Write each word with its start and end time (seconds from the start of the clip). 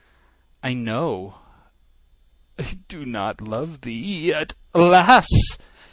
I 0.63 0.73
know 0.73 1.35
I 2.57 2.75
do 2.87 3.05
not 3.05 3.39
love 3.39 3.81
thee! 3.81 4.25
yet, 4.29 4.55
alas! 4.73 5.27